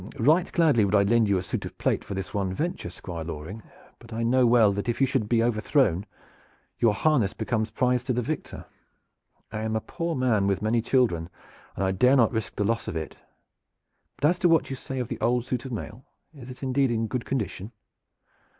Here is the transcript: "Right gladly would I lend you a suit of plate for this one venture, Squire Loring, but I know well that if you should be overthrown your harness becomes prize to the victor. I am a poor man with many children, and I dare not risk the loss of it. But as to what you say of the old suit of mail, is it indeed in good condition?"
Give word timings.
"Right 0.17 0.51
gladly 0.51 0.83
would 0.83 0.95
I 0.95 1.03
lend 1.03 1.29
you 1.29 1.37
a 1.37 1.43
suit 1.43 1.63
of 1.63 1.77
plate 1.77 2.03
for 2.03 2.15
this 2.15 2.33
one 2.33 2.51
venture, 2.55 2.89
Squire 2.89 3.23
Loring, 3.23 3.61
but 3.99 4.11
I 4.11 4.23
know 4.23 4.47
well 4.47 4.73
that 4.73 4.89
if 4.89 4.99
you 4.99 5.05
should 5.05 5.29
be 5.29 5.43
overthrown 5.43 6.07
your 6.79 6.95
harness 6.95 7.33
becomes 7.35 7.69
prize 7.69 8.03
to 8.05 8.13
the 8.13 8.23
victor. 8.23 8.65
I 9.51 9.59
am 9.61 9.75
a 9.75 9.79
poor 9.79 10.15
man 10.15 10.47
with 10.47 10.59
many 10.59 10.81
children, 10.81 11.29
and 11.75 11.85
I 11.85 11.91
dare 11.91 12.15
not 12.15 12.31
risk 12.31 12.55
the 12.55 12.63
loss 12.63 12.87
of 12.87 12.95
it. 12.95 13.17
But 14.17 14.27
as 14.29 14.39
to 14.39 14.49
what 14.49 14.71
you 14.71 14.75
say 14.75 14.97
of 14.97 15.07
the 15.07 15.21
old 15.21 15.45
suit 15.45 15.65
of 15.65 15.71
mail, 15.71 16.03
is 16.33 16.49
it 16.49 16.63
indeed 16.63 16.89
in 16.89 17.05
good 17.05 17.23
condition?" 17.25 17.71